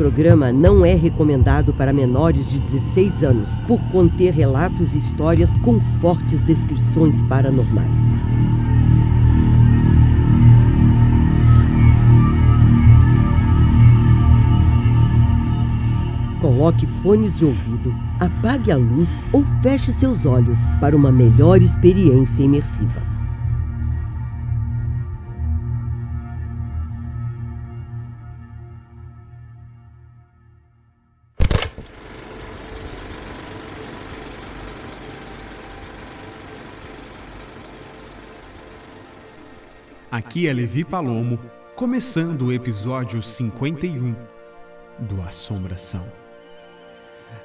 [0.00, 5.78] programa não é recomendado para menores de 16 anos, por conter relatos e histórias com
[6.00, 8.14] fortes descrições paranormais.
[16.40, 22.42] Coloque fones de ouvido, apague a luz ou feche seus olhos para uma melhor experiência
[22.42, 23.09] imersiva.
[40.10, 41.38] Aqui é Levi Palomo,
[41.76, 44.16] começando o episódio 51
[44.98, 46.04] do Assombração.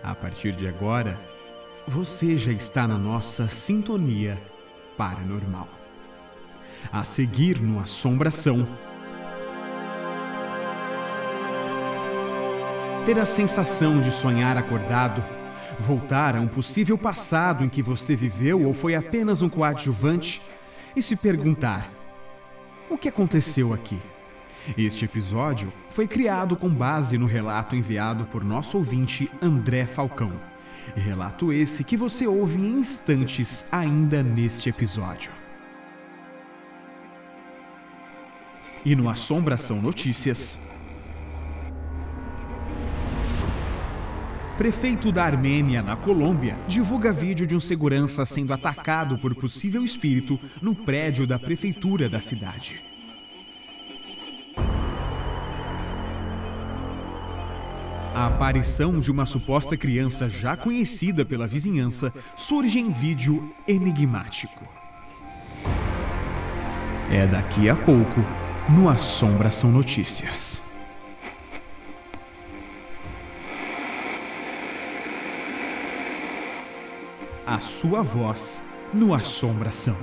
[0.02, 1.22] A partir de agora,
[1.88, 4.42] você já está na nossa sintonia
[4.98, 5.68] paranormal.
[6.92, 8.68] A seguir no Assombração.
[13.06, 15.24] Ter a sensação de sonhar acordado,
[15.80, 20.42] voltar a um possível passado em que você viveu ou foi apenas um coadjuvante
[20.96, 21.95] e se perguntar:
[22.90, 24.00] o que aconteceu aqui?
[24.78, 30.32] Este episódio foi criado com base no relato enviado por nosso ouvinte André Falcão.
[30.96, 35.32] Relato esse que você ouve em instantes ainda neste episódio.
[38.84, 40.60] E no Assombração Notícias.
[44.58, 50.40] Prefeito da Armênia, na Colômbia, divulga vídeo de um segurança sendo atacado por possível espírito
[50.62, 52.82] no prédio da prefeitura da cidade.
[58.14, 64.66] A aparição de uma suposta criança já conhecida pela vizinhança surge em vídeo enigmático.
[67.12, 68.22] É daqui a pouco
[68.70, 70.65] no Assombração Notícias.
[77.48, 79.96] A sua voz no Assombração.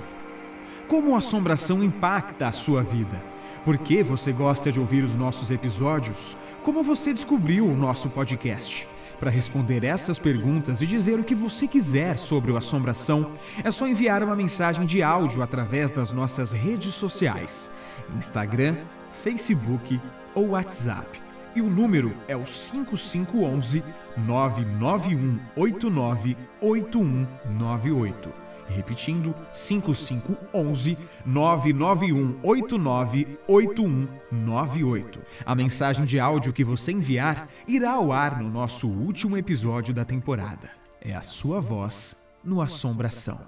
[0.86, 3.20] Como a assombração impacta a sua vida?
[3.64, 6.36] Por que você gosta de ouvir os nossos episódios?
[6.62, 8.86] Como você descobriu o nosso podcast?
[9.18, 13.32] Para responder essas perguntas e dizer o que você quiser sobre o Assombração,
[13.64, 17.68] é só enviar uma mensagem de áudio através das nossas redes sociais:
[18.16, 18.76] Instagram,
[19.24, 20.00] Facebook
[20.32, 21.20] ou WhatsApp.
[21.54, 23.84] E o número é o 5511
[24.16, 28.32] 99189 8198.
[28.68, 30.96] Repetindo, 5511
[31.26, 35.20] 99189 8198.
[35.44, 40.06] A mensagem de áudio que você enviar irá ao ar no nosso último episódio da
[40.06, 40.70] temporada.
[41.00, 43.40] É a sua voz no Assombração.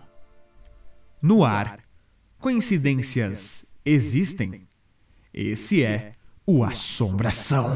[1.22, 1.78] No ar,
[2.38, 4.68] coincidências existem?
[5.32, 6.12] Esse é
[6.46, 7.74] o Assombração.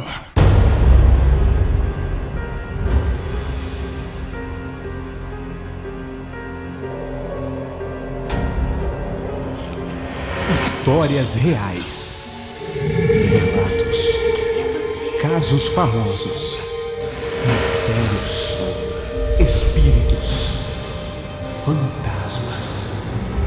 [10.53, 12.27] Histórias reais.
[13.31, 14.09] Relatos.
[15.23, 16.59] Casos famosos.
[17.47, 18.59] Mistérios.
[19.41, 20.59] Espíritos.
[21.65, 22.93] Fantasmas.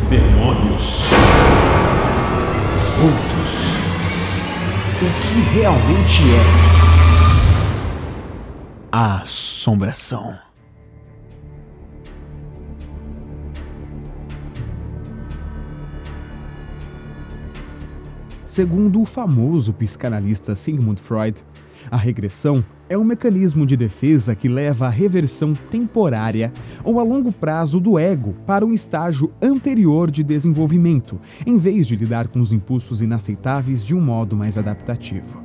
[0.10, 1.10] Demônios.
[3.04, 3.91] Outros.
[5.02, 6.44] O que realmente é
[8.92, 10.38] a assombração?
[18.46, 21.44] Segundo o famoso psicanalista Sigmund Freud,
[21.92, 26.54] a regressão é um mecanismo de defesa que leva à reversão temporária
[26.86, 31.98] ou a longo prazo do ego para um estágio anterior de desenvolvimento, em vez de
[31.98, 35.44] lidar com os impulsos inaceitáveis de um modo mais adaptativo.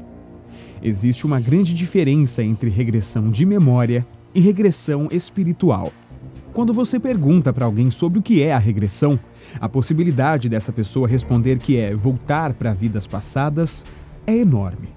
[0.81, 5.93] Existe uma grande diferença entre regressão de memória e regressão espiritual.
[6.53, 9.19] Quando você pergunta para alguém sobre o que é a regressão,
[9.61, 13.85] a possibilidade dessa pessoa responder que é voltar para vidas passadas
[14.27, 14.96] é enorme.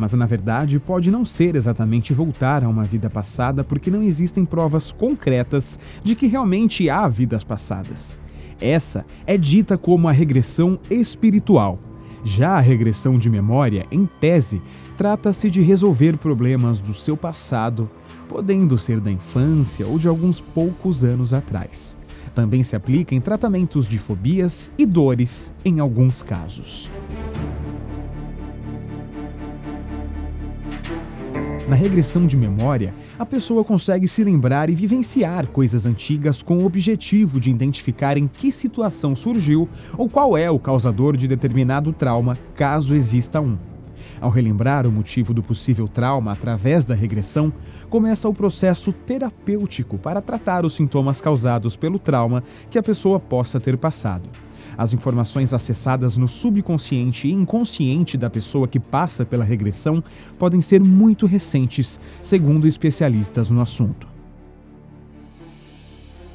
[0.00, 4.46] Mas na verdade pode não ser exatamente voltar a uma vida passada porque não existem
[4.46, 8.18] provas concretas de que realmente há vidas passadas.
[8.58, 11.78] Essa é dita como a regressão espiritual.
[12.24, 14.62] Já a regressão de memória, em tese,
[14.96, 17.90] trata-se de resolver problemas do seu passado
[18.26, 21.94] podendo ser da infância ou de alguns poucos anos atrás.
[22.34, 26.90] Também se aplica em tratamentos de fobias e dores em alguns casos.
[31.70, 36.66] Na regressão de memória, a pessoa consegue se lembrar e vivenciar coisas antigas com o
[36.66, 42.36] objetivo de identificar em que situação surgiu ou qual é o causador de determinado trauma,
[42.56, 43.56] caso exista um.
[44.20, 47.52] Ao relembrar o motivo do possível trauma através da regressão,
[47.88, 53.60] começa o processo terapêutico para tratar os sintomas causados pelo trauma que a pessoa possa
[53.60, 54.28] ter passado.
[54.76, 60.02] As informações acessadas no subconsciente e inconsciente da pessoa que passa pela regressão
[60.38, 64.08] podem ser muito recentes, segundo especialistas no assunto.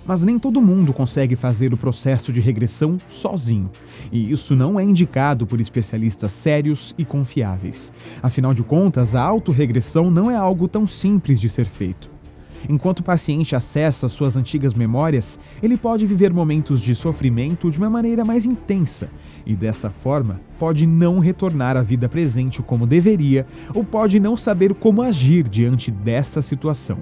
[0.06, 3.72] Mas nem todo mundo consegue fazer o processo de regressão sozinho,
[4.12, 7.92] e isso não é indicado por especialistas sérios e confiáveis.
[8.22, 12.15] Afinal de contas, a autorregressão não é algo tão simples de ser feito.
[12.68, 17.90] Enquanto o paciente acessa suas antigas memórias, ele pode viver momentos de sofrimento de uma
[17.90, 19.10] maneira mais intensa
[19.46, 24.74] e, dessa forma, pode não retornar à vida presente como deveria ou pode não saber
[24.74, 27.00] como agir diante dessa situação.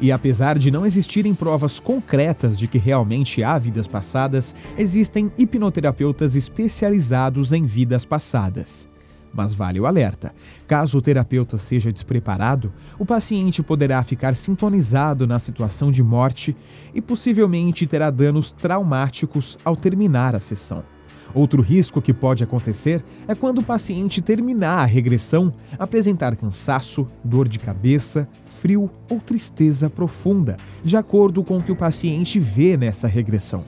[0.00, 6.34] E apesar de não existirem provas concretas de que realmente há vidas passadas, existem hipnoterapeutas
[6.36, 8.89] especializados em vidas passadas.
[9.32, 10.34] Mas vale o alerta:
[10.66, 16.56] caso o terapeuta seja despreparado, o paciente poderá ficar sintonizado na situação de morte
[16.94, 20.84] e possivelmente terá danos traumáticos ao terminar a sessão.
[21.32, 27.48] Outro risco que pode acontecer é quando o paciente terminar a regressão, apresentar cansaço, dor
[27.48, 33.06] de cabeça, frio ou tristeza profunda, de acordo com o que o paciente vê nessa
[33.06, 33.64] regressão.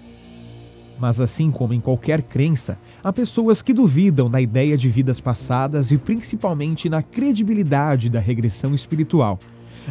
[1.03, 5.91] Mas assim como em qualquer crença, há pessoas que duvidam da ideia de vidas passadas
[5.91, 9.41] e principalmente na credibilidade da regressão espiritual,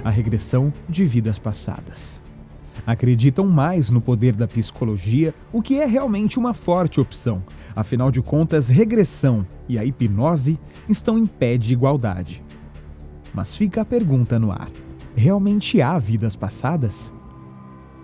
[0.05, 2.21] a regressão de vidas passadas.
[2.87, 7.43] Acreditam mais no poder da psicologia, o que é realmente uma forte opção.
[7.75, 10.57] Afinal de contas, regressão e a hipnose
[10.87, 12.41] estão em pé de igualdade.
[13.33, 14.69] Mas fica a pergunta no ar:
[15.13, 17.11] realmente há vidas passadas?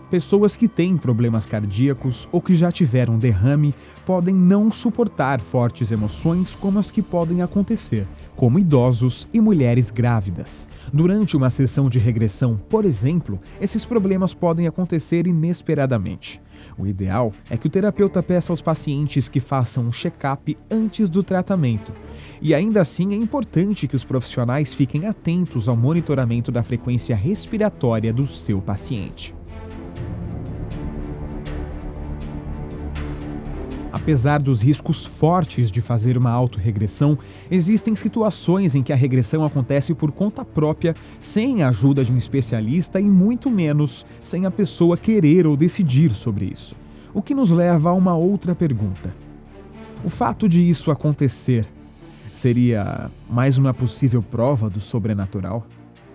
[0.10, 3.76] Pessoas que têm problemas cardíacos ou que já tiveram derrame
[4.06, 10.66] podem não suportar fortes emoções como as que podem acontecer, como idosos e mulheres grávidas.
[10.94, 16.42] Durante uma sessão de regressão, por exemplo, esses problemas podem acontecer inesperadamente.
[16.78, 21.22] O ideal é que o terapeuta peça aos pacientes que façam um check-up antes do
[21.22, 21.92] tratamento.
[22.42, 28.14] E ainda assim é importante que os profissionais fiquem atentos ao monitoramento da frequência respiratória
[28.14, 29.37] do seu paciente.
[33.98, 37.18] Apesar dos riscos fortes de fazer uma autorregressão,
[37.50, 42.18] existem situações em que a regressão acontece por conta própria, sem a ajuda de um
[42.18, 46.76] especialista e muito menos sem a pessoa querer ou decidir sobre isso.
[47.12, 49.14] O que nos leva a uma outra pergunta.
[50.06, 51.66] O fato de isso acontecer
[52.32, 55.66] seria mais uma possível prova do sobrenatural?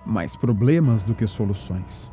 [0.07, 2.11] mais problemas do que soluções.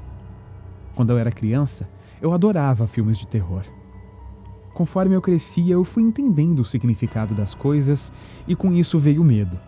[0.96, 1.88] Quando eu era criança,
[2.22, 3.64] eu adorava filmes de terror.
[4.82, 8.12] Conforme eu crescia, eu fui entendendo o significado das coisas
[8.48, 9.60] e com isso veio o medo.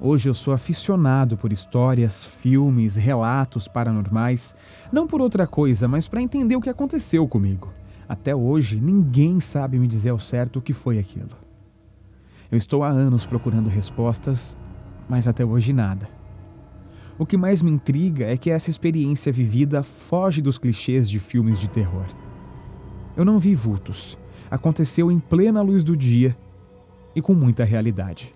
[0.00, 4.54] Hoje eu sou aficionado por histórias, filmes, relatos paranormais,
[4.92, 7.72] não por outra coisa, mas para entender o que aconteceu comigo.
[8.08, 11.36] Até hoje, ninguém sabe me dizer ao certo o que foi aquilo.
[12.48, 14.56] Eu estou há anos procurando respostas,
[15.08, 16.08] mas até hoje nada.
[17.18, 21.58] O que mais me intriga é que essa experiência vivida foge dos clichês de filmes
[21.58, 22.06] de terror.
[23.16, 24.16] Eu não vi vultos.
[24.50, 26.36] Aconteceu em plena luz do dia
[27.14, 28.34] e com muita realidade.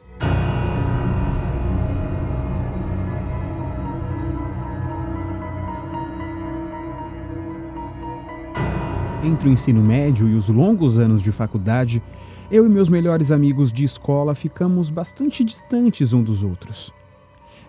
[9.24, 12.02] Entre o ensino médio e os longos anos de faculdade,
[12.50, 16.92] eu e meus melhores amigos de escola ficamos bastante distantes um dos outros.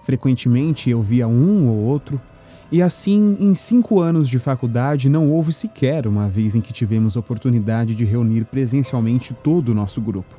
[0.04, 2.22] Frequentemente eu via um ou outro
[2.70, 7.16] E assim, em cinco anos de faculdade, não houve sequer uma vez em que tivemos
[7.16, 10.36] oportunidade de reunir presencialmente todo o nosso grupo.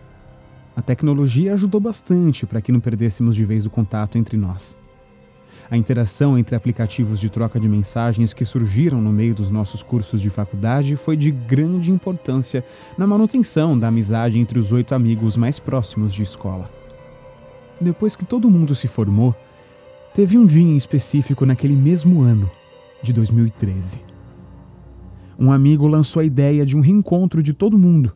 [0.77, 4.77] A tecnologia ajudou bastante para que não perdêssemos de vez o contato entre nós.
[5.71, 10.21] A interação entre aplicativos de troca de mensagens que surgiram no meio dos nossos cursos
[10.21, 12.65] de faculdade foi de grande importância
[12.97, 16.71] na manutenção da amizade entre os oito amigos mais próximos de escola.
[17.81, 19.35] Depois que todo mundo se formou,
[20.19, 22.51] teve um dia em específico naquele mesmo ano,
[23.01, 24.01] de 2013.
[25.39, 28.13] Um amigo lançou a ideia de um reencontro de todo mundo.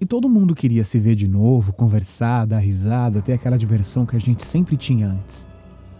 [0.00, 4.14] E todo mundo queria se ver de novo, conversar, dar risada, ter aquela diversão que
[4.14, 5.44] a gente sempre tinha antes.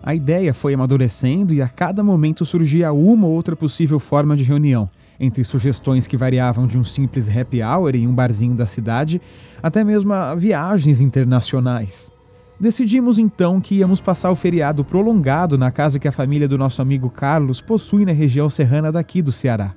[0.00, 4.44] A ideia foi amadurecendo e a cada momento surgia uma ou outra possível forma de
[4.44, 9.20] reunião, entre sugestões que variavam de um simples happy hour em um barzinho da cidade
[9.60, 12.12] até mesmo a viagens internacionais.
[12.62, 16.80] Decidimos então que íamos passar o feriado prolongado na casa que a família do nosso
[16.80, 19.74] amigo Carlos possui na região serrana daqui do Ceará.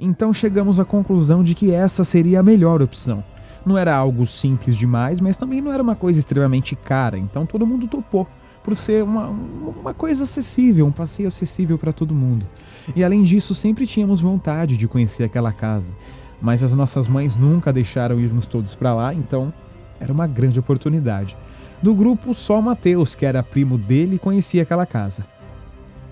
[0.00, 3.22] Então chegamos à conclusão de que essa seria a melhor opção.
[3.64, 7.64] Não era algo simples demais, mas também não era uma coisa extremamente cara, então todo
[7.64, 8.26] mundo topou
[8.64, 12.44] por ser uma, uma coisa acessível, um passeio acessível para todo mundo.
[12.96, 15.94] E além disso, sempre tínhamos vontade de conhecer aquela casa,
[16.40, 19.54] mas as nossas mães nunca deixaram irmos todos para lá, então
[20.02, 21.36] era uma grande oportunidade.
[21.80, 25.24] Do grupo, só o Matheus, que era primo dele, conhecia aquela casa.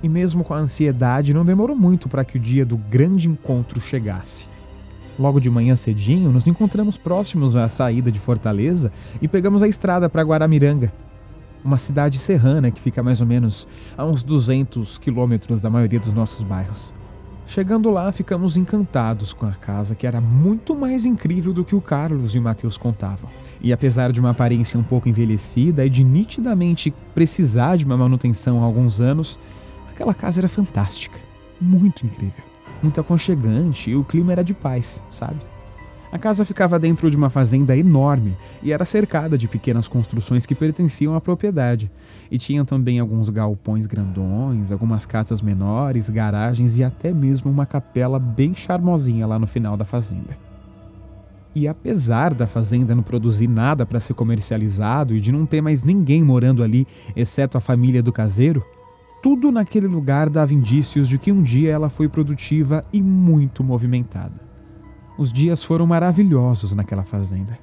[0.02, 3.80] E mesmo com a ansiedade, não demorou muito para que o dia do grande encontro
[3.80, 4.49] chegasse.
[5.18, 10.09] Logo de manhã cedinho, nos encontramos próximos à saída de Fortaleza e pegamos a estrada
[10.09, 10.92] para Guaramiranga,
[11.62, 13.68] uma cidade serrana que fica mais ou menos
[13.99, 16.94] a uns 200 quilômetros da maioria dos nossos bairros.
[17.50, 21.80] Chegando lá, ficamos encantados com a casa, que era muito mais incrível do que o
[21.80, 23.28] Carlos e o Matheus contavam.
[23.61, 28.62] E apesar de uma aparência um pouco envelhecida e de nitidamente precisar de uma manutenção
[28.62, 29.37] há alguns anos,
[29.92, 31.19] aquela casa era fantástica,
[31.61, 32.50] muito incrível
[32.83, 35.38] muito aconchegante e o clima era de paz, sabe?
[36.12, 40.56] A casa ficava dentro de uma fazenda enorme e era cercada de pequenas construções que
[40.56, 41.88] pertenciam à propriedade.
[42.28, 48.18] E tinham também alguns galpões grandões, algumas casas menores, garagens e até mesmo uma capela
[48.18, 50.36] bem charmosinha lá no final da fazenda.
[51.54, 55.84] E apesar da fazenda não produzir nada para ser comercializado e de não ter mais
[55.84, 58.64] ninguém morando ali, exceto a família do caseiro,
[59.22, 64.50] tudo naquele lugar dava indícios de que um dia ela foi produtiva e muito movimentada.
[65.20, 67.58] Os dias foram maravilhosos naquela fazenda.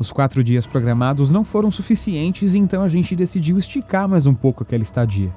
[0.00, 4.64] Os quatro dias programados não foram suficientes, então a gente decidiu esticar mais um pouco
[4.64, 5.32] aquela estadia.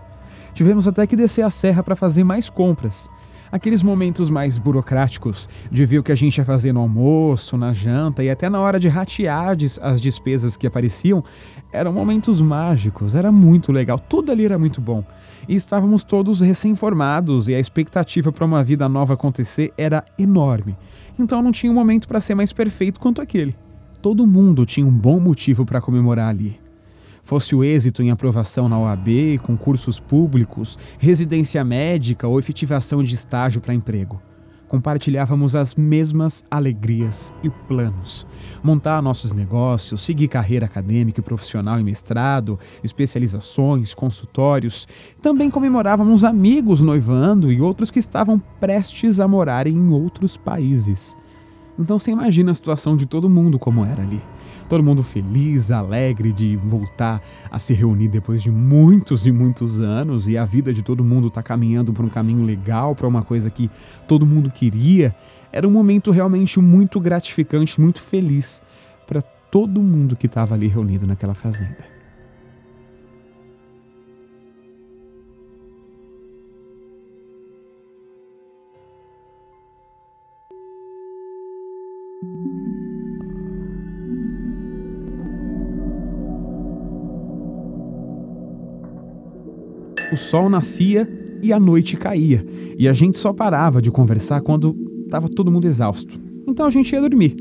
[0.55, 3.11] Tivemos até que descer a serra para fazer mais compras.
[3.51, 7.73] Aqueles momentos mais burocráticos de ver o que a gente ia fazer no almoço, na
[7.73, 11.23] janta e até na hora de ratear as despesas que apareciam
[11.71, 15.05] eram momentos mágicos, era muito legal, tudo ali era muito bom
[15.47, 20.77] e estávamos todos recém-formados e a expectativa para uma vida nova acontecer era enorme.
[21.17, 23.55] Então não tinha um momento para ser mais perfeito quanto aquele.
[24.01, 26.59] Todo mundo tinha um bom motivo para comemorar ali.
[27.23, 33.59] Fosse o êxito em aprovação na OAB, concursos públicos, residência médica ou efetivação de estágio
[33.59, 34.21] para emprego
[34.75, 38.27] compartilhávamos as mesmas alegrias e planos.
[38.61, 44.85] Montar nossos negócios, seguir carreira acadêmica e profissional em mestrado, especializações, consultórios.
[45.21, 51.15] Também comemorávamos amigos noivando e outros que estavam prestes a morar em outros países.
[51.79, 54.21] Então você imagina a situação de todo mundo como era ali.
[54.67, 60.27] Todo mundo feliz, alegre de voltar a se reunir depois de muitos e muitos anos
[60.27, 63.49] e a vida de todo mundo está caminhando para um caminho legal, para uma coisa
[63.49, 63.69] que
[64.07, 65.15] todo mundo queria.
[65.51, 68.61] Era um momento realmente muito gratificante, muito feliz
[69.05, 71.94] para todo mundo que estava ali reunido naquela fazenda.
[90.15, 91.07] O sol nascia
[91.41, 92.43] e a noite caía,
[92.79, 96.19] e a gente só parava de conversar quando estava todo mundo exausto.
[96.47, 97.35] Então a gente ia dormir.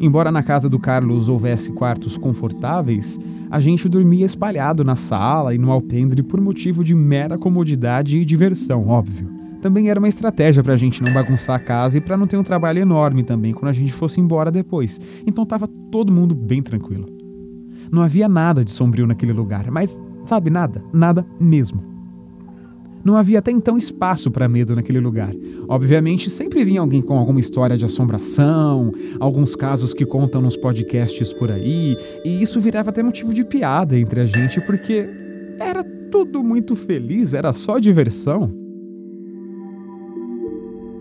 [0.00, 3.18] Embora na casa do Carlos houvesse quartos confortáveis,
[3.50, 8.24] a gente dormia espalhado na sala e no alpendre por motivo de mera comodidade e
[8.24, 9.30] diversão, óbvio.
[9.60, 12.36] Também era uma estratégia para a gente não bagunçar a casa e para não ter
[12.38, 14.98] um trabalho enorme também quando a gente fosse embora depois.
[15.26, 17.08] Então estava todo mundo bem tranquilo.
[17.92, 21.95] Não havia nada de sombrio naquele lugar, mas sabe nada, nada mesmo.
[23.06, 25.32] Não havia até então espaço para medo naquele lugar.
[25.68, 31.32] Obviamente, sempre vinha alguém com alguma história de assombração, alguns casos que contam nos podcasts
[31.32, 35.08] por aí, e isso virava até motivo de piada entre a gente, porque
[35.60, 38.52] era tudo muito feliz, era só diversão.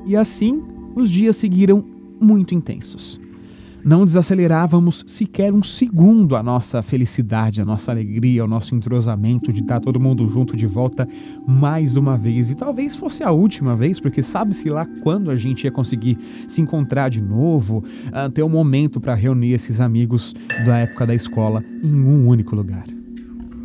[0.05, 0.61] E assim,
[0.95, 1.83] os dias seguiram
[2.21, 3.19] muito intensos.
[3.85, 9.61] Não desacelerávamos sequer um segundo a nossa felicidade, a nossa alegria, o nosso entrosamento de
[9.61, 11.07] estar todo mundo junto de volta
[11.47, 12.49] mais uma vez.
[12.49, 16.61] E talvez fosse a última vez, porque sabe-se lá quando a gente ia conseguir se
[16.61, 20.33] encontrar de novo, ah, ter um momento para reunir esses amigos
[20.65, 22.85] da época da escola em um único lugar.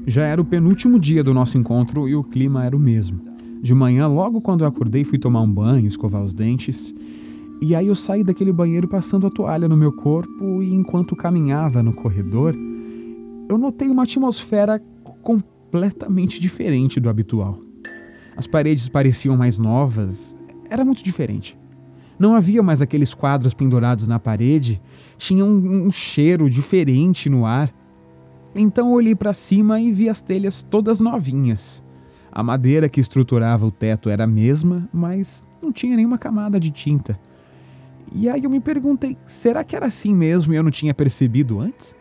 [0.06, 3.22] Já era o penúltimo dia do nosso encontro e o clima era o mesmo.
[3.62, 6.92] De manhã, logo quando eu acordei, fui tomar um banho, escovar os dentes.
[7.60, 11.82] E aí eu saí daquele banheiro passando a toalha no meu corpo e enquanto caminhava
[11.82, 12.56] no corredor,
[13.48, 14.82] eu notei uma atmosfera
[15.22, 17.58] completamente diferente do habitual.
[18.34, 20.34] As paredes pareciam mais novas,
[20.70, 21.58] era muito diferente.
[22.18, 24.80] Não havia mais aqueles quadros pendurados na parede,
[25.18, 27.70] tinha um, um cheiro diferente no ar.
[28.54, 31.84] Então olhei para cima e vi as telhas todas novinhas.
[32.32, 36.70] A madeira que estruturava o teto era a mesma, mas não tinha nenhuma camada de
[36.70, 37.18] tinta.
[38.12, 41.60] E aí eu me perguntei: será que era assim mesmo e eu não tinha percebido
[41.60, 41.94] antes?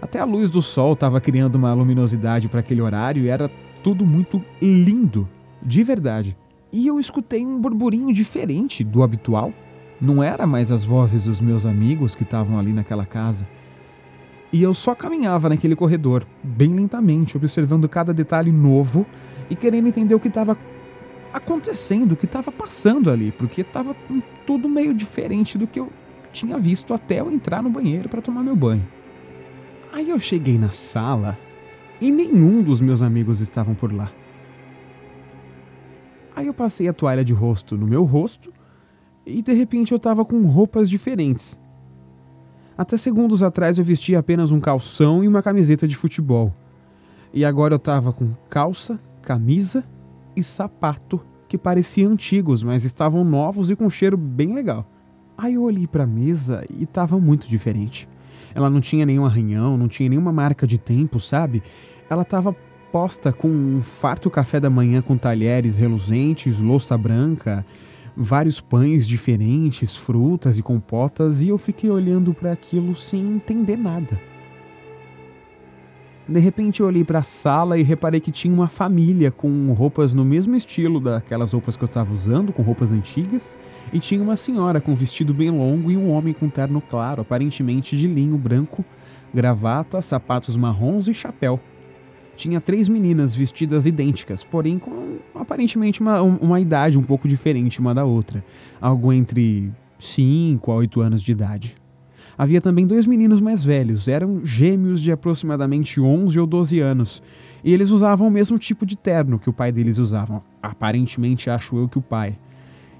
[0.00, 3.50] Até a luz do sol estava criando uma luminosidade para aquele horário e era
[3.82, 5.28] tudo muito lindo,
[5.62, 6.36] de verdade.
[6.72, 9.52] E eu escutei um burburinho diferente do habitual.
[10.00, 13.46] Não era mais as vozes dos meus amigos que estavam ali naquela casa.
[14.52, 19.06] E eu só caminhava naquele corredor, bem lentamente, observando cada detalhe novo
[19.48, 20.56] e querendo entender o que estava
[21.32, 23.94] acontecendo, o que estava passando ali, porque estava
[24.46, 25.90] tudo meio diferente do que eu
[26.32, 28.86] tinha visto até eu entrar no banheiro para tomar meu banho.
[29.92, 31.38] Aí eu cheguei na sala
[32.00, 34.12] e nenhum dos meus amigos estavam por lá.
[36.34, 38.52] Aí eu passei a toalha de rosto no meu rosto
[39.26, 41.58] e de repente eu estava com roupas diferentes.
[42.78, 46.54] Até segundos atrás eu vestia apenas um calção e uma camiseta de futebol.
[47.32, 49.84] E agora eu estava com calça, camisa
[50.36, 54.88] e sapato que pareciam antigos, mas estavam novos e com um cheiro bem legal.
[55.36, 58.08] Aí eu olhei para a mesa e estava muito diferente.
[58.54, 61.62] Ela não tinha nenhum arranhão, não tinha nenhuma marca de tempo, sabe?
[62.08, 62.54] Ela estava
[62.92, 67.64] posta com um farto café da manhã com talheres reluzentes, louça branca,
[68.16, 74.20] vários pães diferentes, frutas e compotas, e eu fiquei olhando para aquilo sem entender nada.
[76.30, 80.14] De repente eu olhei para a sala e reparei que tinha uma família com roupas
[80.14, 83.58] no mesmo estilo daquelas roupas que eu estava usando, com roupas antigas,
[83.92, 87.22] e tinha uma senhora com um vestido bem longo e um homem com terno claro,
[87.22, 88.84] aparentemente de linho branco,
[89.34, 91.58] gravata, sapatos marrons e chapéu.
[92.36, 97.92] Tinha três meninas vestidas idênticas, porém com aparentemente uma, uma idade um pouco diferente uma
[97.92, 98.44] da outra,
[98.80, 101.74] algo entre 5 a 8 anos de idade.
[102.40, 107.22] Havia também dois meninos mais velhos, eram gêmeos de aproximadamente 11 ou 12 anos,
[107.62, 110.42] e eles usavam o mesmo tipo de terno que o pai deles usava.
[110.62, 112.38] Aparentemente, acho eu que o pai.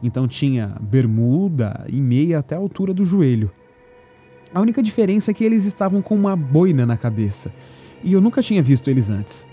[0.03, 3.51] Então tinha bermuda e meia até a altura do joelho.
[4.53, 7.51] A única diferença é que eles estavam com uma boina na cabeça,
[8.05, 9.47] e eu nunca tinha visto eles antes.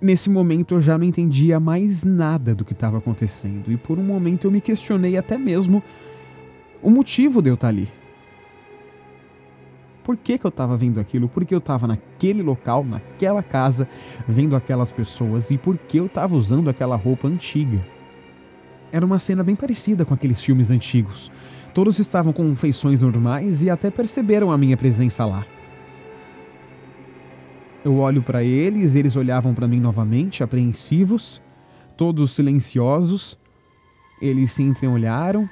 [0.00, 4.04] Nesse momento eu já não entendia mais nada do que estava acontecendo, e por um
[4.04, 5.82] momento eu me questionei até mesmo
[6.80, 7.88] o motivo de eu estar ali.
[10.04, 11.30] Por que, que eu estava vendo aquilo?
[11.30, 13.88] Por que eu estava naquele local, naquela casa,
[14.28, 17.82] vendo aquelas pessoas e por que eu estava usando aquela roupa antiga?
[18.92, 21.32] Era uma cena bem parecida com aqueles filmes antigos.
[21.72, 25.46] Todos estavam com feições normais e até perceberam a minha presença lá.
[27.82, 31.40] Eu olho para eles, eles olhavam para mim novamente, apreensivos,
[31.96, 33.38] todos silenciosos.
[34.20, 35.48] Eles se entreolharam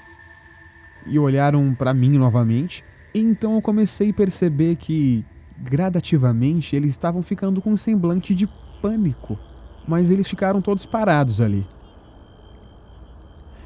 [1.06, 2.84] e olharam para mim novamente.
[3.14, 5.24] Então eu comecei a perceber que,
[5.58, 8.48] gradativamente, eles estavam ficando com um semblante de
[8.80, 9.38] pânico,
[9.86, 11.66] mas eles ficaram todos parados ali.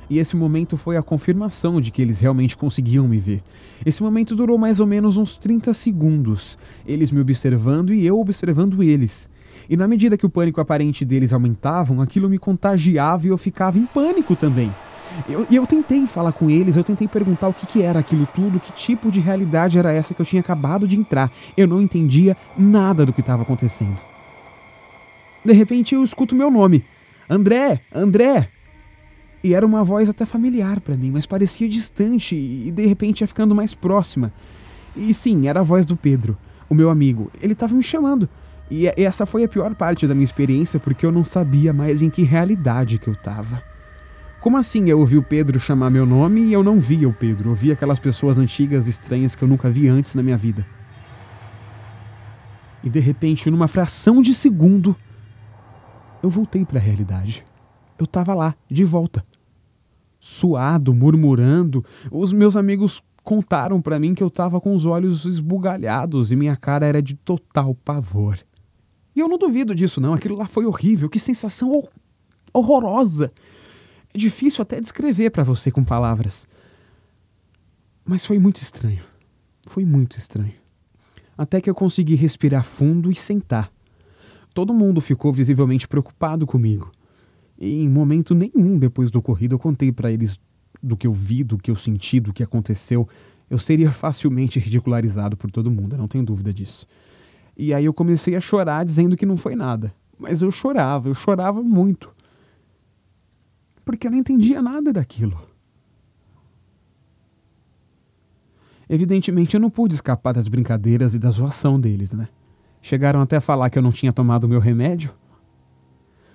[0.08, 3.42] E esse momento foi a confirmação de que eles realmente conseguiam me ver.
[3.84, 6.56] Esse momento durou mais ou menos uns 30 segundos,
[6.86, 9.28] eles me observando e eu observando eles.
[9.68, 13.78] E na medida que o pânico aparente deles aumentava, aquilo me contagiava e eu ficava
[13.78, 14.72] em pânico também.
[15.28, 18.26] E eu, eu, tentei falar com eles, eu tentei perguntar o que, que era aquilo
[18.34, 21.30] tudo, que tipo de realidade era essa que eu tinha acabado de entrar.
[21.56, 24.00] Eu não entendia nada do que estava acontecendo.
[25.44, 26.84] De repente eu escuto meu nome:
[27.28, 28.48] André, André.
[29.44, 33.28] E era uma voz até familiar para mim, mas parecia distante e de repente ia
[33.28, 34.32] ficando mais próxima.
[34.96, 36.36] E sim, era a voz do Pedro,
[36.68, 37.30] o meu amigo.
[37.40, 38.28] Ele estava me chamando.
[38.68, 42.10] E essa foi a pior parte da minha experiência porque eu não sabia mais em
[42.10, 43.62] que realidade que eu estava.
[44.46, 47.52] Como assim eu ouvi o Pedro chamar meu nome e eu não via o Pedro?
[47.60, 50.64] Eu aquelas pessoas antigas estranhas que eu nunca vi antes na minha vida.
[52.80, 54.94] E de repente, numa fração de segundo,
[56.22, 57.44] eu voltei para a realidade.
[57.98, 59.20] Eu estava lá, de volta.
[60.20, 66.30] Suado, murmurando, os meus amigos contaram para mim que eu estava com os olhos esbugalhados
[66.30, 68.38] e minha cara era de total pavor.
[69.12, 70.14] E eu não duvido disso, não.
[70.14, 71.08] Aquilo lá foi horrível.
[71.08, 71.88] Que sensação hor
[72.54, 73.32] horrorosa.
[74.16, 76.48] É difícil até descrever para você com palavras.
[78.02, 79.02] Mas foi muito estranho.
[79.66, 80.54] Foi muito estranho.
[81.36, 83.70] Até que eu consegui respirar fundo e sentar.
[84.54, 86.90] Todo mundo ficou visivelmente preocupado comigo.
[87.58, 90.40] E em momento nenhum depois do ocorrido eu contei para eles
[90.82, 93.06] do que eu vi, do que eu senti, do que aconteceu.
[93.50, 96.86] Eu seria facilmente ridicularizado por todo mundo, não tenho dúvida disso.
[97.54, 99.92] E aí eu comecei a chorar dizendo que não foi nada.
[100.18, 102.15] Mas eu chorava, eu chorava muito.
[103.86, 105.40] Porque eu não entendia nada daquilo.
[108.88, 112.28] Evidentemente eu não pude escapar das brincadeiras e da zoação deles, né?
[112.82, 115.14] Chegaram até a falar que eu não tinha tomado meu remédio.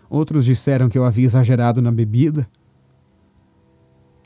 [0.09, 2.49] Outros disseram que eu havia exagerado na bebida.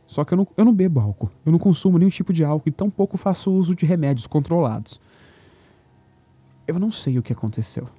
[0.05, 1.31] Só que eu não, eu não bebo álcool.
[1.43, 5.01] Eu não consumo nenhum tipo de álcool e tampouco faço uso de remédios controlados.
[6.67, 7.89] Eu não sei o que aconteceu.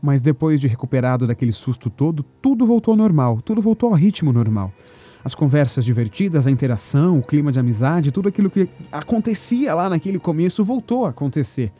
[0.00, 4.32] Mas depois de recuperado daquele susto todo, tudo voltou ao normal, tudo voltou ao ritmo
[4.32, 4.72] normal.
[5.24, 10.18] As conversas divertidas, a interação, o clima de amizade, tudo aquilo que acontecia lá naquele
[10.18, 11.72] começo voltou a acontecer.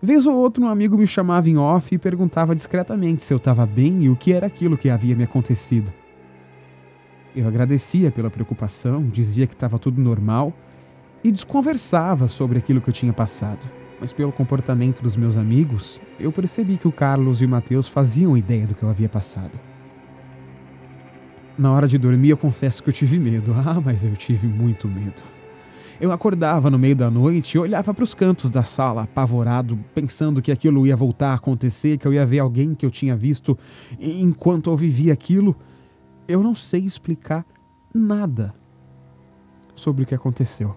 [0.00, 3.64] Vez ou outro, um amigo me chamava em off e perguntava discretamente se eu estava
[3.64, 5.92] bem e o que era aquilo que havia me acontecido.
[7.34, 10.52] Eu agradecia pela preocupação, dizia que estava tudo normal
[11.24, 13.68] e desconversava sobre aquilo que eu tinha passado.
[14.00, 18.36] Mas pelo comportamento dos meus amigos, eu percebi que o Carlos e o Mateus faziam
[18.36, 19.58] ideia do que eu havia passado.
[21.58, 23.54] Na hora de dormir, eu confesso que eu tive medo.
[23.66, 25.22] Ah, mas eu tive muito medo.
[25.98, 30.42] Eu acordava no meio da noite e olhava para os cantos da sala, apavorado, pensando
[30.42, 33.58] que aquilo ia voltar a acontecer, que eu ia ver alguém que eu tinha visto
[33.98, 35.56] enquanto eu vivia aquilo.
[36.28, 37.46] Eu não sei explicar
[37.94, 38.54] nada
[39.74, 40.76] sobre o que aconteceu.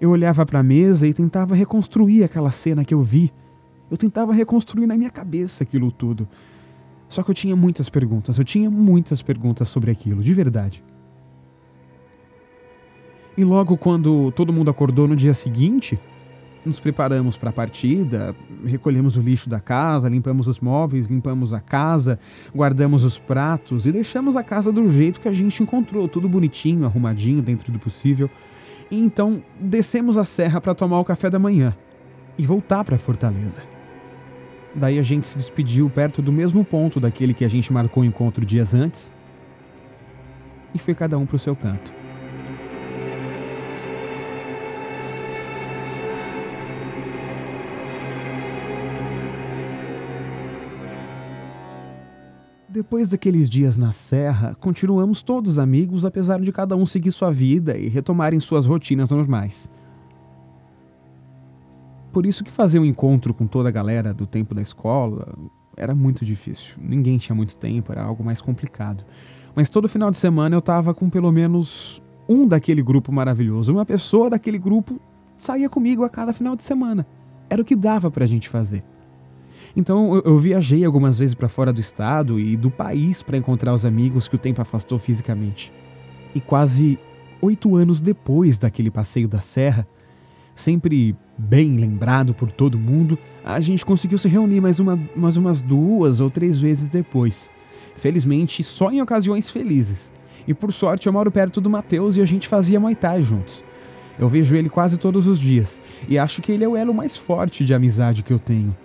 [0.00, 3.32] Eu olhava para a mesa e tentava reconstruir aquela cena que eu vi.
[3.90, 6.28] Eu tentava reconstruir na minha cabeça aquilo tudo.
[7.08, 10.84] Só que eu tinha muitas perguntas, eu tinha muitas perguntas sobre aquilo, de verdade.
[13.36, 15.98] E logo quando todo mundo acordou no dia seguinte,
[16.64, 21.60] nos preparamos para a partida, recolhemos o lixo da casa, limpamos os móveis, limpamos a
[21.60, 22.18] casa,
[22.54, 26.84] guardamos os pratos e deixamos a casa do jeito que a gente encontrou, tudo bonitinho,
[26.84, 28.28] arrumadinho dentro do possível.
[28.90, 31.76] E então descemos a serra para tomar o café da manhã
[32.36, 33.62] e voltar para Fortaleza.
[34.74, 38.06] Daí a gente se despediu perto do mesmo ponto daquele que a gente marcou o
[38.06, 39.12] encontro dias antes
[40.74, 41.97] e foi cada um para o seu canto.
[52.78, 57.76] Depois daqueles dias na serra, continuamos todos amigos, apesar de cada um seguir sua vida
[57.76, 59.68] e retomarem suas rotinas normais.
[62.12, 65.34] Por isso que fazer um encontro com toda a galera do tempo da escola
[65.76, 66.76] era muito difícil.
[66.80, 69.04] Ninguém tinha muito tempo, era algo mais complicado.
[69.56, 73.72] Mas todo final de semana eu tava com pelo menos um daquele grupo maravilhoso.
[73.72, 75.00] Uma pessoa daquele grupo
[75.36, 77.04] saía comigo a cada final de semana.
[77.50, 78.84] Era o que dava pra gente fazer.
[79.76, 83.84] Então eu, viajei algumas vezes para fora do estado e do país para encontrar os
[83.84, 85.72] amigos que o tempo afastou fisicamente.
[86.34, 86.98] E quase
[87.40, 89.86] oito anos depois daquele passeio da serra,
[90.54, 95.60] sempre bem lembrado por todo mundo, a gente conseguiu se reunir mais, uma, mais umas
[95.60, 97.50] duas ou três vezes depois.
[97.94, 100.12] Felizmente, só em ocasiões felizes.
[100.46, 103.62] E por sorte, eu moro perto do Matheus e a gente fazia Muay Thai juntos.
[104.18, 107.16] Eu vejo ele quase todos os dias e acho que ele é o elo mais
[107.16, 108.76] forte de amizade que eu tenho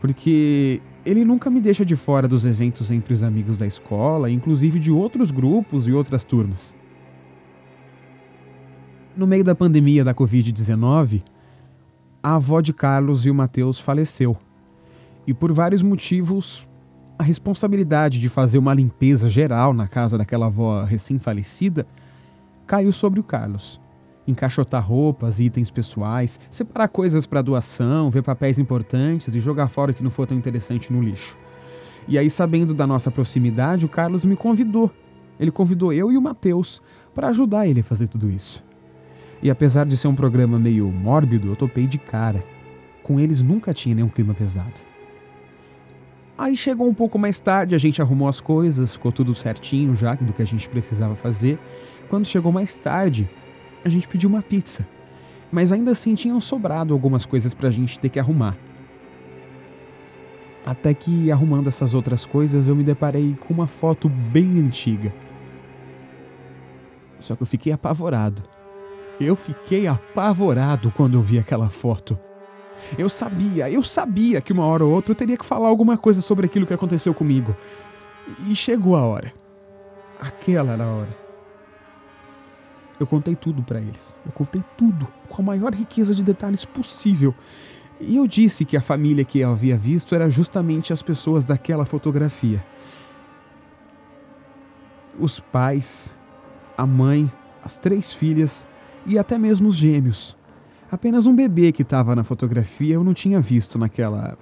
[0.00, 4.78] porque ele nunca me deixa de fora dos eventos entre os amigos da escola, inclusive
[4.78, 6.76] de outros grupos e outras turmas.
[9.16, 11.22] No meio da pandemia da Covid-19,
[12.22, 14.36] a avó de Carlos e o Mateus faleceu.
[15.26, 16.68] E por vários motivos,
[17.18, 21.86] a responsabilidade de fazer uma limpeza geral na casa daquela avó recém-falecida
[22.66, 23.80] caiu sobre o Carlos
[24.30, 29.94] encaixotar roupas, itens pessoais, separar coisas para doação, ver papéis importantes e jogar fora o
[29.94, 31.36] que não for tão interessante no lixo.
[32.08, 34.90] E aí, sabendo da nossa proximidade, o Carlos me convidou.
[35.38, 36.82] Ele convidou eu e o Matheus
[37.14, 38.64] para ajudar ele a fazer tudo isso.
[39.42, 42.44] E apesar de ser um programa meio mórbido, eu topei de cara.
[43.02, 44.80] Com eles nunca tinha nenhum clima pesado.
[46.36, 50.14] Aí chegou um pouco mais tarde, a gente arrumou as coisas, ficou tudo certinho já
[50.14, 51.58] do que a gente precisava fazer.
[52.08, 53.28] Quando chegou mais tarde,
[53.84, 54.86] a gente pediu uma pizza.
[55.50, 58.56] Mas ainda assim tinham sobrado algumas coisas pra gente ter que arrumar.
[60.64, 65.12] Até que, arrumando essas outras coisas, eu me deparei com uma foto bem antiga.
[67.18, 68.42] Só que eu fiquei apavorado.
[69.18, 72.18] Eu fiquei apavorado quando eu vi aquela foto.
[72.96, 76.22] Eu sabia, eu sabia que uma hora ou outra eu teria que falar alguma coisa
[76.22, 77.54] sobre aquilo que aconteceu comigo.
[78.46, 79.32] E chegou a hora.
[80.18, 81.29] Aquela era a hora.
[83.00, 84.20] Eu contei tudo para eles.
[84.26, 87.34] Eu contei tudo, com a maior riqueza de detalhes possível.
[87.98, 91.86] E eu disse que a família que eu havia visto era justamente as pessoas daquela
[91.86, 92.62] fotografia.
[95.18, 96.14] Os pais,
[96.76, 97.30] a mãe,
[97.64, 98.66] as três filhas
[99.06, 100.36] e até mesmo os gêmeos.
[100.92, 104.36] Apenas um bebê que estava na fotografia eu não tinha visto naquela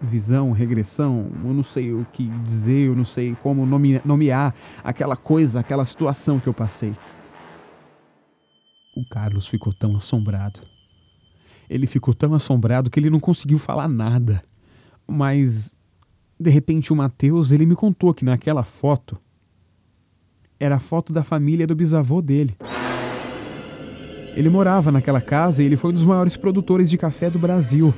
[0.00, 3.64] visão, regressão, eu não sei o que dizer, eu não sei como
[4.04, 4.54] nomear
[4.84, 6.94] aquela coisa, aquela situação que eu passei.
[8.96, 10.60] O Carlos ficou tão assombrado.
[11.68, 14.42] Ele ficou tão assombrado que ele não conseguiu falar nada.
[15.06, 15.76] Mas,
[16.40, 19.18] de repente, o Mateus, ele me contou que naquela foto
[20.58, 22.56] era a foto da família do bisavô dele.
[24.34, 27.92] Ele morava naquela casa e ele foi um dos maiores produtores de café do Brasil.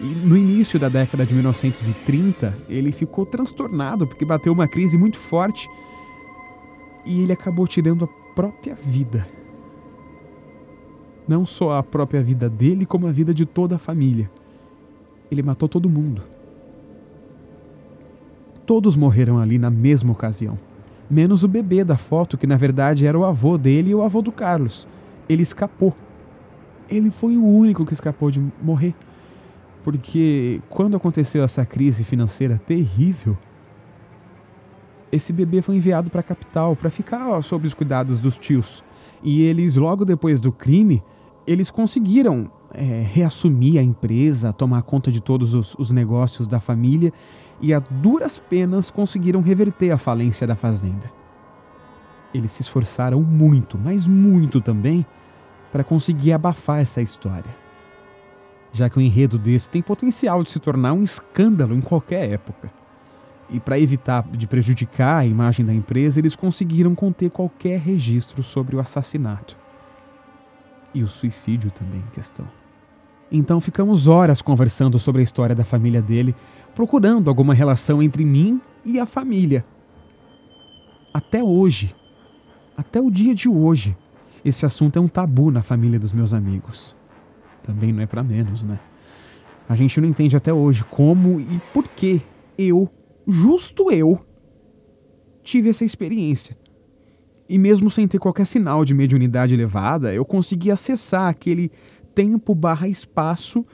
[0.00, 5.16] E no início da década de 1930, ele ficou transtornado porque bateu uma crise muito
[5.16, 5.68] forte
[7.04, 9.37] e ele acabou tirando a própria vida
[11.28, 14.30] não só a própria vida dele, como a vida de toda a família.
[15.30, 16.22] Ele matou todo mundo.
[18.64, 20.58] Todos morreram ali na mesma ocasião,
[21.08, 24.22] menos o bebê da foto, que na verdade era o avô dele e o avô
[24.22, 24.88] do Carlos.
[25.28, 25.94] Ele escapou.
[26.88, 28.94] Ele foi o único que escapou de morrer.
[29.84, 33.36] Porque quando aconteceu essa crise financeira terrível,
[35.10, 38.84] esse bebê foi enviado para a capital para ficar ó, sob os cuidados dos tios.
[39.22, 41.02] E eles, logo depois do crime,
[41.48, 47.10] eles conseguiram é, reassumir a empresa, tomar conta de todos os, os negócios da família
[47.58, 51.10] e, a duras penas, conseguiram reverter a falência da fazenda.
[52.34, 55.06] Eles se esforçaram muito, mas muito também,
[55.72, 57.56] para conseguir abafar essa história.
[58.70, 62.70] Já que o enredo desse tem potencial de se tornar um escândalo em qualquer época.
[63.48, 68.76] E para evitar de prejudicar a imagem da empresa, eles conseguiram conter qualquer registro sobre
[68.76, 69.56] o assassinato
[70.94, 72.46] e o suicídio também em questão.
[73.30, 76.34] Então ficamos horas conversando sobre a história da família dele,
[76.74, 79.64] procurando alguma relação entre mim e a família.
[81.12, 81.94] Até hoje,
[82.76, 83.96] até o dia de hoje,
[84.44, 86.96] esse assunto é um tabu na família dos meus amigos.
[87.62, 88.78] Também não é para menos, né?
[89.68, 92.22] A gente não entende até hoje como e por que
[92.56, 92.90] eu,
[93.26, 94.24] justo eu,
[95.42, 96.56] tive essa experiência
[97.48, 101.70] e mesmo sem ter qualquer sinal de mediunidade elevada, eu consegui acessar aquele
[102.14, 103.64] tempo barra espaço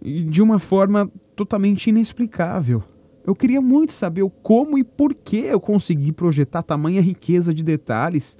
[0.00, 2.82] de uma forma totalmente inexplicável.
[3.24, 8.36] Eu queria muito saber como e por que eu consegui projetar tamanha riqueza de detalhes.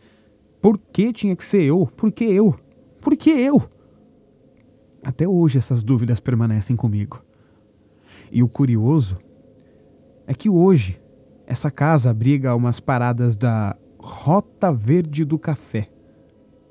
[0.61, 1.87] Por que tinha que ser eu?
[1.97, 2.57] Por que eu?
[3.01, 3.63] Por que eu?
[5.03, 7.23] Até hoje essas dúvidas permanecem comigo.
[8.31, 9.19] E o curioso
[10.27, 11.01] é que hoje
[11.47, 15.89] essa casa abriga umas paradas da Rota Verde do Café.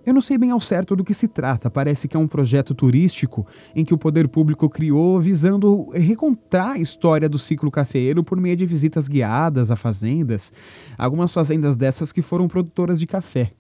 [0.06, 2.74] Eu não sei bem ao certo do que se trata, parece que é um projeto
[2.74, 8.40] turístico em que o poder público criou visando recontar a história do ciclo cafeeiro por
[8.40, 10.52] meio de visitas guiadas a fazendas,
[10.98, 13.52] algumas fazendas dessas que foram produtoras de café.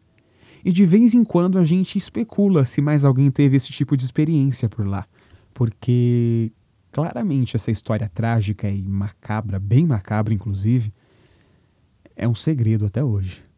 [0.65, 4.03] E de vez em quando a gente especula se mais alguém teve esse tipo de
[4.03, 5.05] experiência por lá,
[5.53, 6.51] porque
[6.91, 10.91] claramente essa história trágica e macabra, bem macabra inclusive,
[12.15, 13.50] é um segredo até hoje.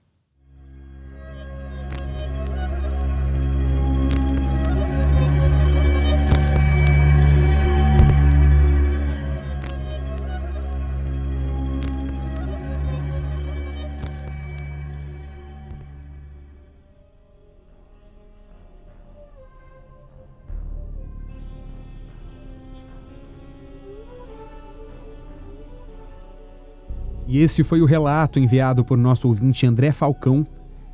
[27.34, 30.46] E esse foi o relato enviado por nosso ouvinte André Falcão.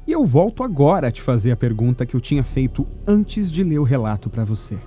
[0.08, 3.62] E eu volto agora a te fazer a pergunta que eu tinha feito antes de
[3.62, 4.78] ler o relato para você.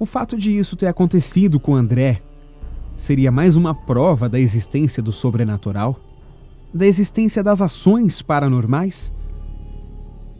[0.00, 2.20] O fato de isso ter acontecido com André
[2.96, 5.96] seria mais uma prova da existência do sobrenatural?
[6.74, 9.12] Da existência das ações paranormais?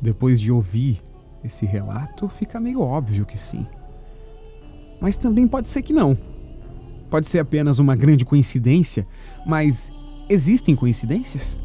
[0.02, 1.00] Depois de ouvir
[1.44, 3.64] esse relato, fica meio óbvio que sim.
[5.00, 6.18] Mas também pode ser que não.
[7.10, 9.06] Pode ser apenas uma grande coincidência,
[9.46, 9.90] mas
[10.28, 11.58] existem coincidências?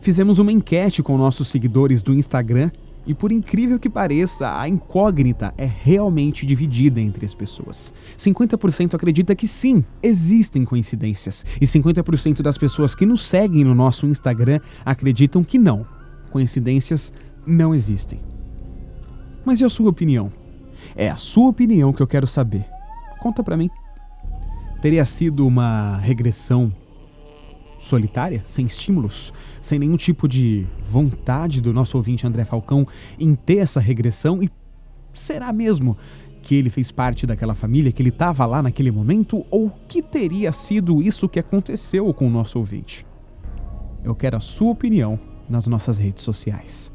[0.00, 2.70] Fizemos uma enquete com nossos seguidores do Instagram
[3.08, 7.90] E por incrível que pareça, a incógnita é realmente dividida entre as pessoas.
[8.18, 14.06] 50% acredita que sim, existem coincidências, e 50% das pessoas que nos seguem no nosso
[14.06, 15.86] Instagram acreditam que não.
[16.30, 17.10] Coincidências
[17.46, 18.20] não existem.
[19.42, 20.30] Mas e a sua opinião?
[20.94, 22.66] É a sua opinião que eu quero saber.
[23.20, 23.70] Conta pra mim.
[24.80, 26.72] Teria sido uma regressão
[27.80, 32.86] solitária, sem estímulos, sem nenhum tipo de vontade do nosso ouvinte André Falcão
[33.18, 34.42] em ter essa regressão?
[34.42, 34.50] E
[35.12, 35.96] será mesmo
[36.42, 39.44] que ele fez parte daquela família, que ele estava lá naquele momento?
[39.50, 43.04] Ou que teria sido isso que aconteceu com o nosso ouvinte?
[44.04, 46.92] Eu quero a sua opinião nas nossas redes sociais.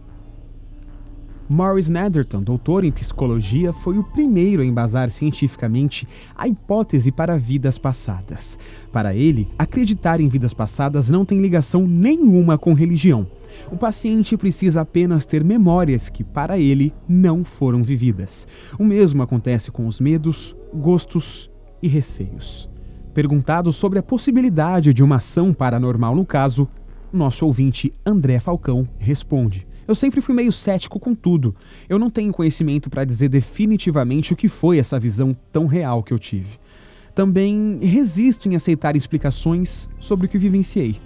[1.50, 7.78] Morris Netherton, doutor em psicologia, foi o primeiro a embasar cientificamente a hipótese para vidas
[7.78, 8.58] passadas.
[8.92, 13.28] Para ele, acreditar em vidas passadas não tem ligação nenhuma com religião.
[13.72, 18.48] O paciente precisa apenas ter memórias que, para ele, não foram vividas.
[18.80, 21.52] O mesmo acontece com os medos, gostos
[21.82, 22.70] e receios.
[23.14, 26.68] Perguntado sobre a possibilidade de uma ação paranormal no caso,
[27.12, 29.68] nosso ouvinte André Falcão responde.
[29.88, 31.56] Eu sempre fui meio cético com tudo.
[31.90, 36.14] Eu não tenho conhecimento para dizer definitivamente o que foi essa visão tão real que
[36.14, 36.60] eu tive.
[37.14, 41.00] Também resisto em aceitar explicações sobre o que vivenciei.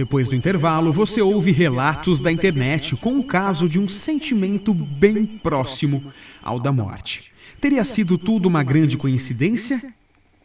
[0.00, 5.26] Depois do intervalo, você ouve relatos da internet com o caso de um sentimento bem
[5.26, 6.10] próximo
[6.42, 7.30] ao da morte.
[7.60, 9.78] Teria sido tudo uma grande coincidência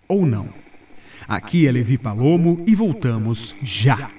[0.10, 0.50] ou não?
[1.26, 4.12] Aqui é Levi Palomo e voltamos já.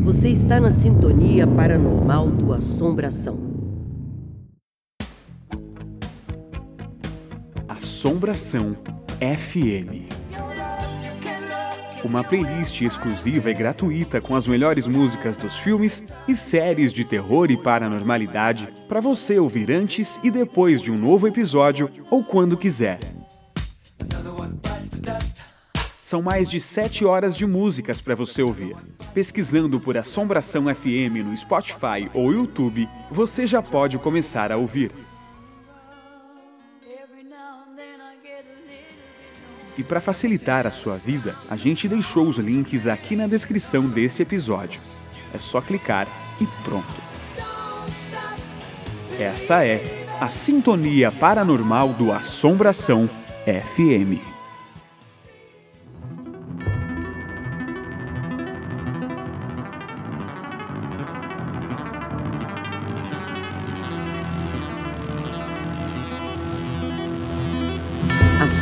[0.00, 3.38] Você está na sintonia paranormal do Assombração.
[7.68, 8.74] Assombração
[9.20, 10.23] FM
[12.04, 17.50] uma playlist exclusiva e gratuita com as melhores músicas dos filmes e séries de terror
[17.50, 22.98] e paranormalidade para você ouvir antes e depois de um novo episódio ou quando quiser.
[26.02, 28.76] São mais de 7 horas de músicas para você ouvir.
[29.14, 34.92] Pesquisando por Assombração FM no Spotify ou YouTube, você já pode começar a ouvir.
[39.76, 44.22] E para facilitar a sua vida, a gente deixou os links aqui na descrição desse
[44.22, 44.80] episódio.
[45.32, 46.06] É só clicar
[46.40, 47.02] e pronto.
[49.18, 49.80] Essa é
[50.20, 53.08] a Sintonia Paranormal do Assombração
[53.44, 54.33] FM.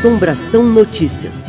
[0.02, 1.46] Assombração Notícias.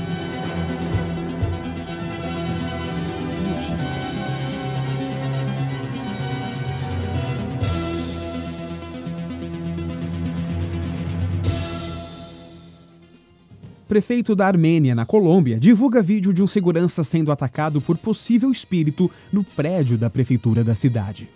[13.87, 19.09] Prefeito da Armênia, na Colômbia, divulga vídeo de um segurança sendo atacado por possível espírito
[19.31, 21.27] no prédio da prefeitura da cidade.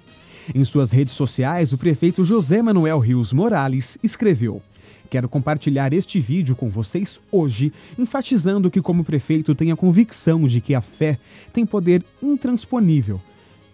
[0.54, 4.62] Em suas redes sociais, o prefeito José Manuel Rios Morales escreveu:
[5.10, 10.60] Quero compartilhar este vídeo com vocês hoje, enfatizando que, como prefeito, tenho a convicção de
[10.60, 11.18] que a fé
[11.54, 13.20] tem poder intransponível.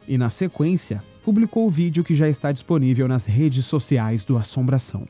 [0.08, 5.08] E, na sequência, publicou o vídeo que já está disponível nas redes sociais do Assombração.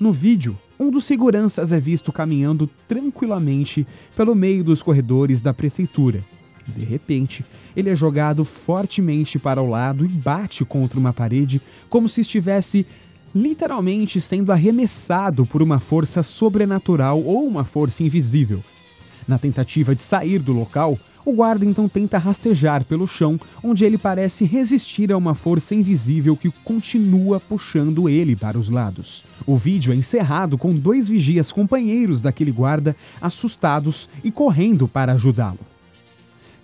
[0.00, 6.24] No vídeo, um dos seguranças é visto caminhando tranquilamente pelo meio dos corredores da prefeitura.
[6.66, 7.44] De repente,
[7.76, 12.86] ele é jogado fortemente para o lado e bate contra uma parede como se estivesse
[13.34, 18.62] literalmente sendo arremessado por uma força sobrenatural ou uma força invisível.
[19.26, 23.96] Na tentativa de sair do local, o guarda então tenta rastejar pelo chão, onde ele
[23.96, 29.24] parece resistir a uma força invisível que continua puxando ele para os lados.
[29.46, 35.60] O vídeo é encerrado com dois vigias companheiros daquele guarda assustados e correndo para ajudá-lo.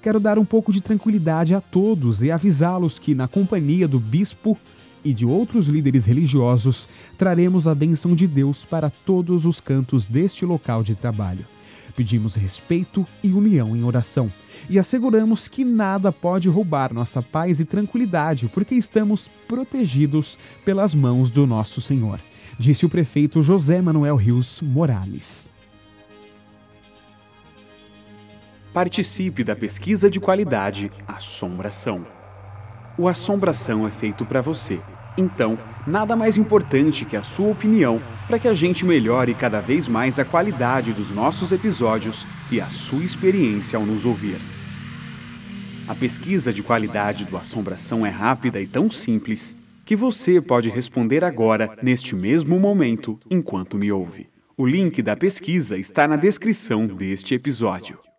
[0.03, 4.57] Quero dar um pouco de tranquilidade a todos e avisá-los que, na companhia do bispo,
[5.05, 10.45] e de outros líderes religiosos, traremos a bênção de Deus para todos os cantos deste
[10.45, 11.45] local de trabalho.
[11.97, 14.33] Pedimos respeito e união em oração
[14.69, 21.31] e asseguramos que nada pode roubar nossa paz e tranquilidade, porque estamos protegidos pelas mãos
[21.31, 22.21] do nosso Senhor,
[22.59, 25.51] disse o prefeito José Manuel Rios Morales.
[28.73, 32.20] Participe da pesquisa de qualidade Assombração.
[33.01, 34.79] O Assombração é feito para você.
[35.17, 39.89] Então, nada mais importante que a sua opinião para que a gente melhore cada vez
[39.89, 44.37] mais a qualidade dos nossos episódios e a sua experiência ao nos ouvir.
[45.89, 51.25] A pesquisa de qualidade do Assombração é rápida e tão simples que você pode responder
[51.25, 54.29] agora, neste mesmo momento, enquanto me ouve.
[54.59, 58.10] O link da pesquisa está na descrição deste episódio.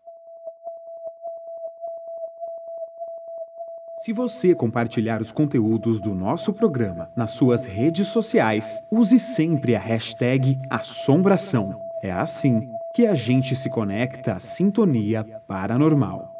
[4.03, 9.79] Se você compartilhar os conteúdos do nosso programa nas suas redes sociais, use sempre a
[9.79, 11.79] hashtag Assombração.
[12.01, 16.33] É assim que a gente se conecta à sintonia paranormal.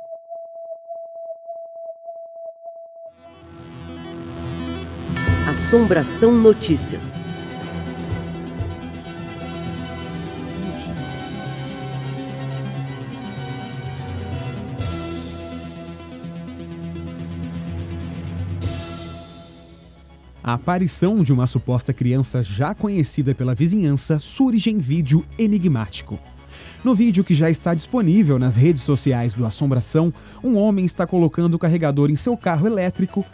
[5.48, 7.20] Assombração Notícias.
[20.52, 26.20] A aparição de uma suposta criança já conhecida pela vizinhança surge em vídeo enigmático.
[26.84, 31.54] No vídeo que já está disponível nas redes sociais do Assombração, um homem está colocando
[31.54, 33.26] o carregador em seu carro elétrico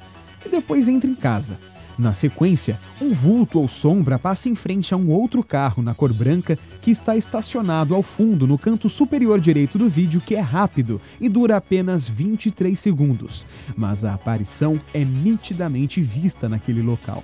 [0.46, 1.58] e depois entra em casa.
[1.98, 6.14] Na sequência, um vulto ou sombra passa em frente a um outro carro na cor
[6.14, 11.02] branca que está estacionado ao fundo no canto superior direito do vídeo, que é rápido
[11.20, 17.24] e dura apenas 23 segundos, mas a aparição é nitidamente vista naquele local.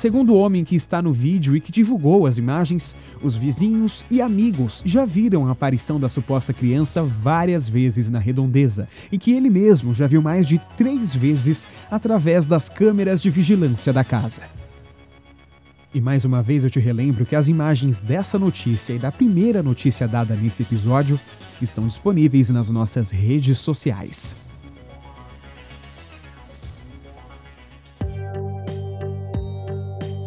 [0.00, 4.22] Segundo o homem que está no vídeo e que divulgou as imagens, os vizinhos e
[4.22, 9.50] amigos já viram a aparição da suposta criança várias vezes na redondeza e que ele
[9.50, 14.40] mesmo já viu mais de três vezes através das câmeras de vigilância da casa.
[15.92, 19.62] E mais uma vez eu te relembro que as imagens dessa notícia e da primeira
[19.62, 21.20] notícia dada nesse episódio
[21.60, 24.34] estão disponíveis nas nossas redes sociais.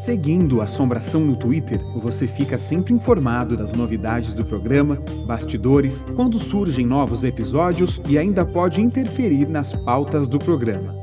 [0.03, 6.85] Seguindo Assombração no Twitter, você fica sempre informado das novidades do programa, bastidores, quando surgem
[6.85, 10.93] novos episódios e ainda pode interferir nas pautas do programa.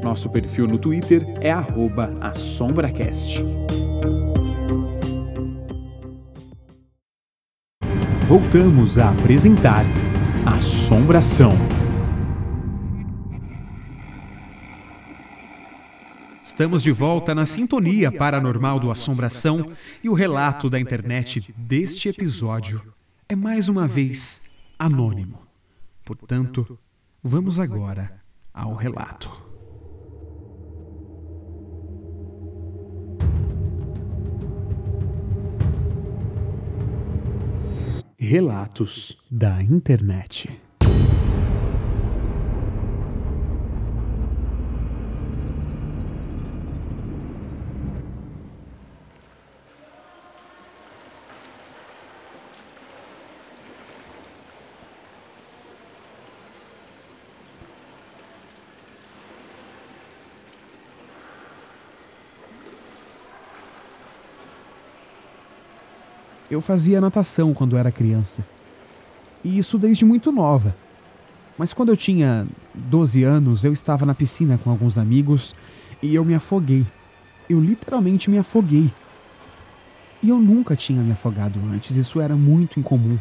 [0.00, 1.50] Nosso perfil no Twitter é
[2.20, 3.44] @assombracast.
[8.28, 9.84] Voltamos a apresentar
[10.46, 11.50] Assombração.
[16.58, 19.70] Estamos de volta na sintonia paranormal do Assombração
[20.02, 22.82] e o relato da internet deste episódio
[23.28, 24.42] é mais uma vez
[24.76, 25.38] anônimo.
[26.04, 26.76] Portanto,
[27.22, 28.20] vamos agora
[28.52, 29.30] ao relato.
[38.18, 40.50] Relatos da internet.
[66.58, 68.44] Eu fazia natação quando era criança.
[69.44, 70.74] E isso desde muito nova.
[71.56, 75.54] Mas quando eu tinha 12 anos, eu estava na piscina com alguns amigos
[76.02, 76.84] e eu me afoguei.
[77.48, 78.92] Eu literalmente me afoguei.
[80.20, 83.16] E eu nunca tinha me afogado antes, isso era muito incomum.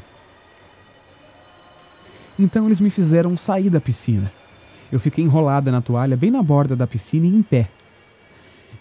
[2.39, 4.31] Então eles me fizeram sair da piscina.
[4.91, 7.69] Eu fiquei enrolada na toalha bem na borda da piscina e em pé.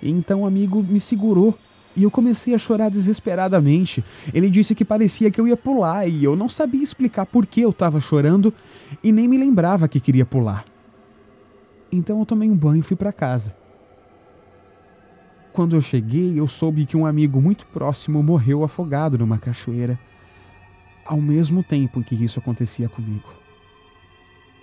[0.00, 1.58] E então o amigo me segurou
[1.96, 4.04] e eu comecei a chorar desesperadamente.
[4.32, 7.62] Ele disse que parecia que eu ia pular e eu não sabia explicar por que
[7.62, 8.52] eu estava chorando
[9.02, 10.64] e nem me lembrava que queria pular.
[11.90, 13.56] Então eu tomei um banho e fui para casa.
[15.52, 19.98] Quando eu cheguei, eu soube que um amigo muito próximo morreu afogado numa cachoeira,
[21.02, 23.32] ao mesmo tempo em que isso acontecia comigo.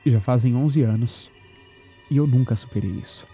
[0.06, 1.32] Já fazem 11 anos
[2.12, 3.33] e eu nunca superei isso.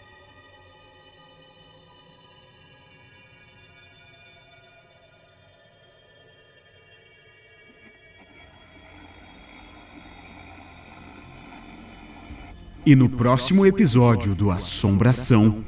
[12.90, 15.64] E no próximo episódio do Assombração,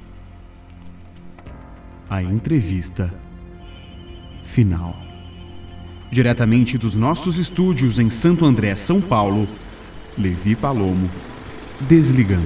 [2.09, 3.13] a entrevista
[4.43, 4.95] final.
[6.09, 9.47] Diretamente dos nossos estúdios em Santo André, São Paulo,
[10.17, 11.07] Levi Palomo,
[11.81, 12.41] desligando.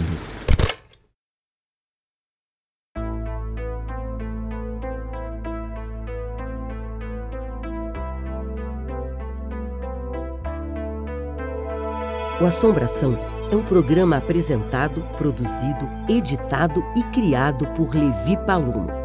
[12.42, 13.16] O Assombração
[13.52, 19.05] é um programa apresentado, produzido, editado e criado por Levi Palomo